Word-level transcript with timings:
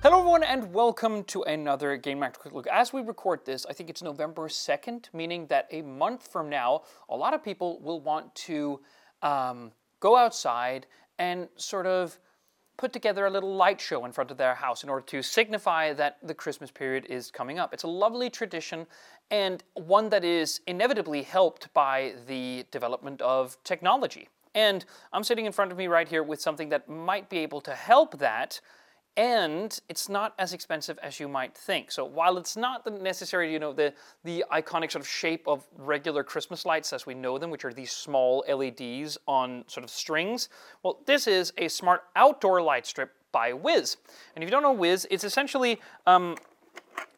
Hello 0.00 0.20
everyone 0.20 0.44
and 0.44 0.72
welcome 0.72 1.24
to 1.24 1.42
another 1.42 1.98
Gamereactor 1.98 2.38
Quick 2.38 2.54
Look. 2.54 2.68
As 2.68 2.92
we 2.92 3.02
record 3.02 3.44
this, 3.44 3.66
I 3.68 3.72
think 3.72 3.90
it's 3.90 4.00
November 4.00 4.46
2nd, 4.46 5.12
meaning 5.12 5.48
that 5.48 5.66
a 5.72 5.82
month 5.82 6.28
from 6.30 6.48
now, 6.48 6.82
a 7.08 7.16
lot 7.16 7.34
of 7.34 7.42
people 7.42 7.80
will 7.80 8.00
want 8.00 8.32
to 8.36 8.78
um, 9.22 9.72
go 9.98 10.16
outside 10.16 10.86
and 11.18 11.48
sort 11.56 11.84
of 11.84 12.20
put 12.76 12.92
together 12.92 13.26
a 13.26 13.30
little 13.30 13.56
light 13.56 13.80
show 13.80 14.04
in 14.04 14.12
front 14.12 14.30
of 14.30 14.36
their 14.36 14.54
house 14.54 14.84
in 14.84 14.88
order 14.88 15.04
to 15.06 15.20
signify 15.20 15.92
that 15.92 16.18
the 16.22 16.32
Christmas 16.32 16.70
period 16.70 17.04
is 17.06 17.32
coming 17.32 17.58
up. 17.58 17.74
It's 17.74 17.82
a 17.82 17.88
lovely 17.88 18.30
tradition 18.30 18.86
and 19.32 19.64
one 19.74 20.10
that 20.10 20.22
is 20.22 20.60
inevitably 20.68 21.22
helped 21.24 21.74
by 21.74 22.14
the 22.28 22.64
development 22.70 23.20
of 23.20 23.56
technology. 23.64 24.28
And 24.54 24.84
I'm 25.12 25.24
sitting 25.24 25.44
in 25.44 25.50
front 25.50 25.72
of 25.72 25.76
me 25.76 25.88
right 25.88 26.08
here 26.08 26.22
with 26.22 26.40
something 26.40 26.68
that 26.68 26.88
might 26.88 27.28
be 27.28 27.38
able 27.38 27.60
to 27.62 27.74
help 27.74 28.18
that 28.18 28.60
and 29.18 29.80
it's 29.88 30.08
not 30.08 30.32
as 30.38 30.52
expensive 30.52 30.96
as 31.02 31.18
you 31.18 31.26
might 31.26 31.52
think. 31.52 31.90
So 31.90 32.04
while 32.04 32.38
it's 32.38 32.56
not 32.56 32.84
the 32.84 32.92
necessary, 32.92 33.52
you 33.52 33.58
know, 33.58 33.72
the, 33.72 33.92
the 34.22 34.44
iconic 34.52 34.92
sort 34.92 35.02
of 35.02 35.08
shape 35.08 35.48
of 35.48 35.66
regular 35.76 36.22
Christmas 36.22 36.64
lights 36.64 36.92
as 36.92 37.04
we 37.04 37.14
know 37.14 37.36
them, 37.36 37.50
which 37.50 37.64
are 37.64 37.72
these 37.72 37.90
small 37.90 38.44
LEDs 38.48 39.18
on 39.26 39.64
sort 39.66 39.82
of 39.82 39.90
strings, 39.90 40.48
well, 40.84 41.00
this 41.04 41.26
is 41.26 41.52
a 41.58 41.66
smart 41.66 42.04
outdoor 42.14 42.62
light 42.62 42.86
strip 42.86 43.12
by 43.32 43.52
Wiz. 43.52 43.96
And 44.36 44.44
if 44.44 44.46
you 44.46 44.52
don't 44.52 44.62
know 44.62 44.72
Wiz, 44.72 45.04
it's 45.10 45.24
essentially 45.24 45.80
um, 46.06 46.36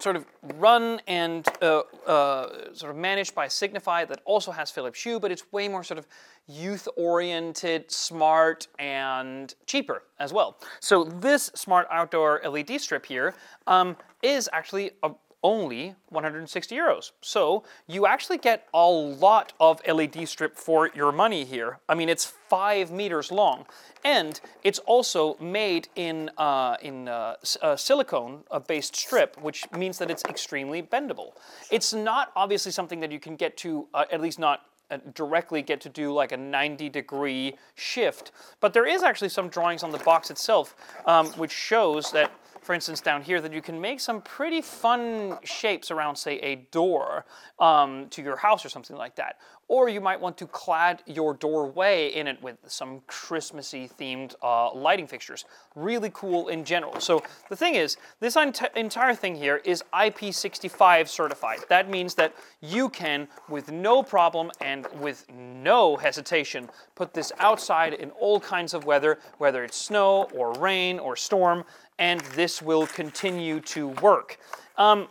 sort 0.00 0.16
of 0.16 0.26
run 0.54 1.00
and 1.06 1.46
uh, 1.60 1.80
uh, 2.06 2.72
sort 2.72 2.90
of 2.90 2.96
managed 2.96 3.34
by 3.34 3.48
Signify 3.48 4.04
that 4.04 4.20
also 4.24 4.52
has 4.52 4.70
Philips 4.70 5.02
Hue, 5.02 5.18
but 5.18 5.32
it's 5.32 5.50
way 5.52 5.68
more 5.68 5.82
sort 5.82 5.98
of 5.98 6.06
youth-oriented, 6.46 7.90
smart, 7.90 8.68
and 8.78 9.54
cheaper 9.66 10.04
as 10.18 10.32
well. 10.32 10.58
So 10.80 11.04
this 11.04 11.50
smart 11.54 11.88
outdoor 11.90 12.40
LED 12.48 12.80
strip 12.80 13.04
here 13.04 13.34
um, 13.66 13.96
is 14.22 14.48
actually 14.52 14.92
a 15.02 15.10
only 15.42 15.94
160 16.08 16.76
euros. 16.76 17.12
So 17.20 17.62
you 17.86 18.06
actually 18.06 18.38
get 18.38 18.66
a 18.74 18.86
lot 18.88 19.52
of 19.60 19.80
LED 19.86 20.28
strip 20.28 20.56
for 20.56 20.90
your 20.94 21.12
money 21.12 21.44
here. 21.44 21.78
I 21.88 21.94
mean, 21.94 22.08
it's 22.08 22.24
five 22.24 22.90
meters 22.90 23.30
long. 23.30 23.66
And 24.04 24.40
it's 24.64 24.78
also 24.80 25.36
made 25.40 25.88
in, 25.94 26.30
uh, 26.38 26.76
in 26.82 27.08
uh, 27.08 27.36
uh, 27.62 27.76
silicone-based 27.76 28.96
strip, 28.96 29.40
which 29.40 29.70
means 29.72 29.98
that 29.98 30.10
it's 30.10 30.24
extremely 30.24 30.82
bendable. 30.82 31.32
It's 31.70 31.92
not 31.92 32.32
obviously 32.34 32.72
something 32.72 33.00
that 33.00 33.12
you 33.12 33.20
can 33.20 33.36
get 33.36 33.56
to, 33.58 33.88
uh, 33.94 34.04
at 34.10 34.20
least 34.20 34.38
not 34.38 34.62
uh, 34.90 34.98
directly 35.14 35.60
get 35.60 35.80
to 35.82 35.88
do 35.90 36.12
like 36.12 36.32
a 36.32 36.36
90 36.36 36.88
degree 36.88 37.54
shift. 37.74 38.32
But 38.60 38.72
there 38.72 38.86
is 38.86 39.02
actually 39.02 39.28
some 39.28 39.48
drawings 39.48 39.82
on 39.82 39.90
the 39.90 39.98
box 39.98 40.30
itself, 40.30 40.74
um, 41.04 41.26
which 41.32 41.52
shows 41.52 42.10
that 42.12 42.32
for 42.68 42.74
instance, 42.74 43.00
down 43.00 43.22
here, 43.22 43.40
that 43.40 43.54
you 43.54 43.62
can 43.62 43.80
make 43.80 43.98
some 43.98 44.20
pretty 44.20 44.60
fun 44.60 45.38
shapes 45.42 45.90
around, 45.90 46.16
say, 46.16 46.38
a 46.40 46.56
door 46.70 47.24
um, 47.58 48.08
to 48.10 48.20
your 48.20 48.36
house 48.36 48.62
or 48.62 48.68
something 48.68 48.94
like 48.94 49.16
that. 49.16 49.38
Or 49.68 49.90
you 49.90 50.00
might 50.00 50.18
want 50.18 50.38
to 50.38 50.46
clad 50.46 51.02
your 51.06 51.34
doorway 51.34 52.08
in 52.08 52.26
it 52.26 52.42
with 52.42 52.56
some 52.66 53.02
Christmassy 53.06 53.90
themed 54.00 54.34
uh, 54.42 54.72
lighting 54.72 55.06
fixtures. 55.06 55.44
Really 55.74 56.10
cool 56.14 56.48
in 56.48 56.64
general. 56.64 56.98
So 57.00 57.22
the 57.50 57.56
thing 57.56 57.74
is, 57.74 57.98
this 58.18 58.36
entire 58.36 59.14
thing 59.14 59.36
here 59.36 59.60
is 59.64 59.84
IP65 59.92 61.08
certified. 61.08 61.58
That 61.68 61.90
means 61.90 62.14
that 62.14 62.34
you 62.62 62.88
can, 62.88 63.28
with 63.50 63.70
no 63.70 64.02
problem 64.02 64.50
and 64.62 64.86
with 65.00 65.26
no 65.30 65.96
hesitation, 65.96 66.70
put 66.94 67.12
this 67.12 67.30
outside 67.38 67.92
in 67.92 68.10
all 68.12 68.40
kinds 68.40 68.72
of 68.72 68.86
weather, 68.86 69.18
whether 69.36 69.64
it's 69.64 69.76
snow 69.76 70.30
or 70.34 70.52
rain 70.54 70.98
or 70.98 71.14
storm, 71.14 71.64
and 71.98 72.20
this 72.34 72.62
will 72.62 72.86
continue 72.86 73.60
to 73.60 73.88
work. 73.88 74.38
Um, 74.78 75.08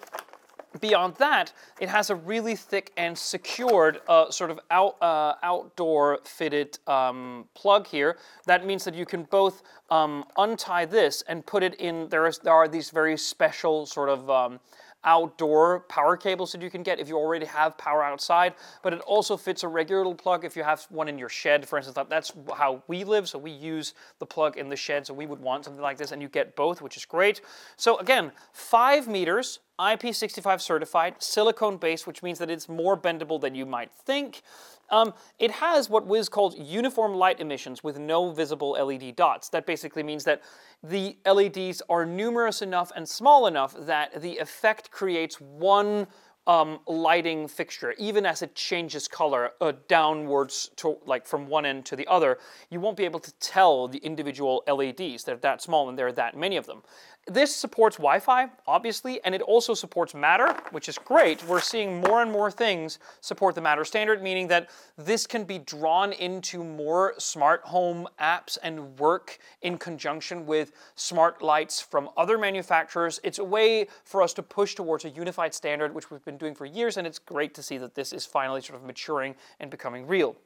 beyond 0.80 1.16
that, 1.16 1.54
it 1.80 1.90
has 1.90 2.10
a 2.10 2.16
really 2.16 2.56
thick 2.56 2.92
and 2.98 3.18
secured 3.18 4.02
uh, 4.08 4.30
sort 4.32 4.52
of 4.52 4.60
out, 4.72 5.02
uh, 5.02 5.36
outdoor 5.44 6.20
fitted 6.24 6.80
um, 6.88 7.46
plug 7.56 7.88
here. 7.88 8.18
That 8.46 8.66
means 8.66 8.84
that 8.86 8.96
you 8.96 9.06
can 9.06 9.24
both 9.24 9.64
um, 9.90 10.26
untie 10.38 10.86
this 10.86 11.24
and 11.28 11.46
put 11.46 11.64
it 11.64 11.76
in, 11.76 12.10
there, 12.10 12.28
is, 12.28 12.40
there 12.40 12.54
are 12.54 12.68
these 12.68 12.90
very 12.90 13.18
special 13.18 13.86
sort 13.86 14.10
of 14.10 14.30
um, 14.30 14.60
outdoor 15.04 15.82
power 15.82 16.18
cables 16.18 16.52
that 16.52 16.62
you 16.62 16.70
can 16.70 16.84
get 16.84 17.00
if 17.00 17.08
you 17.08 17.16
already 17.16 17.46
have 17.46 17.78
power 17.78 18.04
outside, 18.04 18.54
but 18.84 18.94
it 18.94 19.00
also 19.02 19.38
fits 19.38 19.64
a 19.64 19.68
regular 19.68 20.14
plug 20.14 20.44
if 20.44 20.56
you 20.56 20.64
have 20.64 20.86
one 20.90 21.08
in 21.08 21.18
your 21.18 21.30
shed, 21.30 21.68
for 21.68 21.78
instance. 21.78 21.98
That's 22.10 22.34
how 22.56 22.84
we 22.88 23.04
live, 23.04 23.30
so 23.30 23.40
we 23.40 23.52
use 23.52 23.94
the 24.20 24.26
plug 24.26 24.58
in 24.58 24.70
the 24.70 24.76
shed, 24.76 25.08
so 25.08 25.14
we 25.14 25.26
would 25.26 25.40
want 25.40 25.64
something 25.64 25.82
like 25.82 25.98
this, 25.98 26.12
and 26.12 26.22
you 26.22 26.28
get 26.28 26.56
both, 26.56 26.82
which 26.82 26.98
is 26.98 27.06
great. 27.06 27.42
So 27.78 27.98
again, 28.00 28.32
five 28.52 29.08
meters, 29.08 29.60
IP65 29.80 30.60
certified, 30.62 31.16
silicone 31.20 31.78
based, 31.78 32.08
which 32.08 32.24
means 32.24 32.40
that 32.40 32.50
it's 32.50 32.68
more 32.68 32.98
bendable 32.98 33.40
than 33.40 33.54
you 33.54 33.66
might 33.66 33.92
think. 33.92 34.42
Um, 34.90 35.14
it 35.38 35.52
has 35.52 35.90
what 35.90 36.08
Wiz 36.08 36.30
calls 36.30 36.58
uniform 36.58 37.14
light 37.14 37.40
emissions 37.40 37.84
with 37.84 38.00
no 38.00 38.32
visible 38.32 38.72
LED 38.72 39.16
dots. 39.16 39.50
That 39.50 39.66
basically 39.66 40.04
means 40.04 40.24
that 40.24 40.42
the 40.82 41.18
LEDs 41.26 41.82
are 41.90 42.06
numerous 42.06 42.62
enough 42.62 42.92
and 42.96 43.08
small 43.08 43.48
enough 43.48 43.76
that 43.80 44.22
the 44.22 44.38
effect 44.38 44.90
creates 44.92 45.42
one 45.42 46.08
um, 46.48 46.80
lighting 46.88 47.48
fixture, 47.48 47.94
even 47.98 48.26
as 48.26 48.42
it 48.42 48.56
changes 48.56 49.08
color 49.08 49.52
uh, 49.60 49.74
downwards 49.90 50.72
to 50.78 50.98
like 51.06 51.28
from 51.28 51.48
one 51.48 51.66
end 51.66 51.86
to 51.88 51.98
the 51.98 52.08
other, 52.08 52.38
you 52.70 52.80
won't 52.80 52.96
be 52.96 53.04
able 53.04 53.20
to 53.20 53.34
tell 53.40 53.90
the 53.90 53.98
individual 54.00 54.64
LEDs. 54.66 55.26
They're 55.26 55.36
that 55.36 55.62
small 55.62 55.90
and 55.90 56.00
there 56.00 56.08
are 56.08 56.14
that 56.14 56.38
many 56.38 56.56
of 56.56 56.66
them. 56.66 56.84
This 57.30 57.54
supports 57.54 57.98
Wi-Fi, 57.98 58.50
obviously, 58.68 59.22
and 59.26 59.36
it 59.36 59.42
also 59.42 59.74
supports 59.74 60.14
Matter, 60.14 60.56
which 60.72 60.88
is 60.88 60.98
great. 60.98 61.46
We're 61.46 61.60
seeing 61.60 62.00
more 62.00 62.22
and 62.22 62.32
more 62.32 62.50
things 62.50 63.00
support 63.20 63.54
the 63.54 63.60
Matter 63.60 63.84
standard, 63.84 64.24
meaning 64.24 64.48
that 64.48 64.70
this 64.98 65.28
can 65.28 65.44
be 65.44 65.60
drawn 65.60 66.14
into 66.14 66.64
more 66.64 67.16
smart 67.18 67.64
home 67.64 68.08
apps 68.22 68.58
and 68.64 68.98
work 68.98 69.40
in 69.62 69.78
conjunction 69.78 70.46
with 70.46 70.72
smart 70.96 71.42
lights 71.42 71.82
from 71.82 72.10
other 72.16 72.38
manufacturers. 72.38 73.20
It's 73.26 73.40
a 73.40 73.44
way 73.44 73.88
for 74.06 74.22
us 74.22 74.32
to 74.36 74.44
push 74.44 74.76
towards 74.76 75.04
a 75.04 75.10
unified 75.10 75.54
standard, 75.54 75.94
which 75.94 76.10
we've 76.10 76.24
been 76.24 76.38
doing 76.38 76.56
for 76.56 76.66
years, 76.66 76.96
and 76.96 77.06
it's 77.06 77.20
great 77.20 77.54
to 77.56 77.62
see 77.62 77.78
that 77.78 77.94
this 77.94 78.14
is 78.14 78.26
finally 78.26 78.62
sort 78.62 78.80
of 78.80 78.86
maturing 78.86 79.36
and 79.60 79.70
becoming 79.70 80.08
real. 80.08 80.38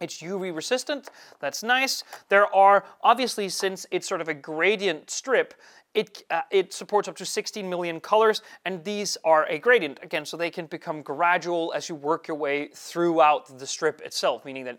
It's 0.00 0.22
UV 0.22 0.54
resistant, 0.54 1.10
that's 1.40 1.62
nice. 1.62 2.04
There 2.28 2.54
are, 2.54 2.84
obviously, 3.02 3.48
since 3.48 3.86
it's 3.90 4.08
sort 4.08 4.20
of 4.20 4.28
a 4.28 4.34
gradient 4.34 5.10
strip, 5.10 5.54
it, 5.94 6.22
uh, 6.30 6.42
it 6.50 6.72
supports 6.72 7.08
up 7.08 7.16
to 7.16 7.24
16 7.24 7.68
million 7.68 8.00
colors, 8.00 8.42
and 8.64 8.84
these 8.84 9.16
are 9.24 9.46
a 9.46 9.58
gradient, 9.58 9.98
again, 10.02 10.24
so 10.24 10.36
they 10.36 10.50
can 10.50 10.66
become 10.66 11.02
gradual 11.02 11.72
as 11.74 11.88
you 11.88 11.94
work 11.94 12.28
your 12.28 12.36
way 12.36 12.68
throughout 12.74 13.58
the 13.58 13.66
strip 13.66 14.00
itself, 14.02 14.44
meaning 14.44 14.64
that 14.64 14.78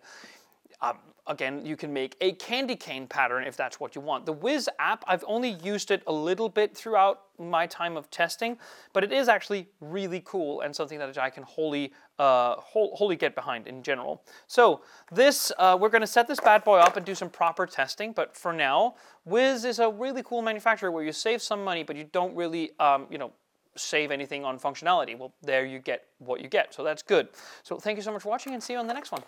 um, 0.82 0.98
again, 1.30 1.66
you 1.66 1.78
can 1.78 1.94
make 1.94 2.16
a 2.20 2.34
candy 2.34 2.76
cane 2.76 3.08
pattern 3.08 3.46
if 3.46 3.56
that's 3.56 3.80
what 3.80 3.96
you 3.96 4.02
want. 4.02 4.26
The 4.26 4.34
Wiz 4.34 4.68
app, 4.80 5.06
I've 5.08 5.24
only 5.28 5.52
used 5.64 5.92
it 5.92 6.02
a 6.08 6.12
little 6.12 6.50
bit 6.50 6.76
throughout 6.76 7.22
my 7.38 7.68
time 7.68 7.96
of 7.96 8.10
testing, 8.10 8.58
but 8.92 9.04
it 9.04 9.14
is 9.14 9.30
actually 9.30 9.70
really 9.80 10.22
cool 10.26 10.62
and 10.62 10.76
something 10.76 11.00
that 11.00 11.18
I 11.18 11.30
can 11.30 11.44
wholly, 11.44 11.94
uh, 12.18 12.56
wholly 12.58 13.16
get 13.16 13.36
behind 13.36 13.68
in 13.68 13.84
general. 13.84 14.24
So 14.48 14.82
this, 15.12 15.52
uh, 15.58 15.78
we're 15.80 15.90
going 15.90 16.02
to 16.02 16.08
set 16.08 16.28
this 16.28 16.40
bad 16.40 16.64
boy 16.64 16.80
up 16.80 16.98
and 16.98 17.06
do 17.06 17.16
some 17.16 17.30
proper 17.30 17.66
testing, 17.66 18.12
but 18.12 18.36
for 18.36 18.52
now, 18.52 18.96
Wiz 19.24 19.64
is 19.64 19.80
a 19.80 19.90
really 19.90 20.24
cool 20.24 20.42
manufacturer 20.42 20.92
where 20.92 21.04
you 21.04 21.14
save 21.14 21.42
some 21.42 21.64
money, 21.64 21.84
but 21.84 21.96
you 21.96 22.06
don't 22.12 22.36
really, 22.36 22.72
um, 22.80 23.06
you 23.10 23.20
know, 23.20 23.32
save 23.78 24.12
anything 24.12 24.44
on 24.44 24.60
functionality. 24.60 25.18
Well, 25.18 25.34
there 25.44 25.66
you 25.66 25.80
get 25.80 26.08
what 26.18 26.42
you 26.42 26.50
get, 26.50 26.74
so 26.74 26.84
that's 26.84 27.04
good. 27.04 27.30
So 27.64 27.78
thank 27.78 27.98
you 27.98 28.02
so 28.02 28.12
much 28.12 28.24
for 28.24 28.30
watching 28.30 28.54
and 28.54 28.62
see 28.62 28.74
you 28.74 28.80
on 28.80 28.88
the 28.88 28.94
next 28.94 29.12
one. 29.12 29.22